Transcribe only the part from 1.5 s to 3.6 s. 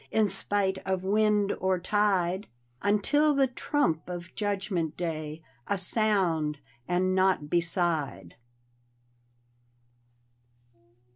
or tide. Until the